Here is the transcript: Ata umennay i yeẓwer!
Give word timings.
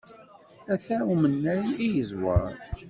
Ata 0.73 0.95
umennay 1.13 1.63
i 1.85 1.85
yeẓwer! 1.95 2.53